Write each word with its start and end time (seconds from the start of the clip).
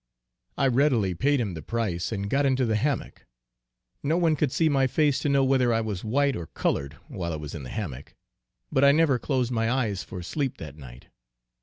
I 0.57 0.65
readily 0.65 1.13
paid 1.13 1.39
him 1.39 1.53
the 1.53 1.61
price 1.61 2.11
and 2.11 2.27
got 2.27 2.43
into 2.43 2.65
the 2.65 2.75
hammock. 2.75 3.27
No 4.01 4.17
one 4.17 4.35
could 4.35 4.51
see 4.51 4.67
my 4.67 4.87
face 4.87 5.19
to 5.19 5.29
know 5.29 5.43
whether 5.43 5.71
I 5.71 5.81
was 5.81 6.03
white 6.03 6.35
or 6.35 6.47
colored, 6.47 6.93
while 7.07 7.31
I 7.31 7.35
was 7.35 7.53
in 7.53 7.61
the 7.61 7.69
hammock; 7.69 8.15
but 8.71 8.83
I 8.83 8.93
never 8.93 9.19
closed 9.19 9.51
my 9.51 9.69
eyes 9.69 10.03
for 10.03 10.23
sleep 10.23 10.57
that 10.57 10.75
night. 10.75 11.09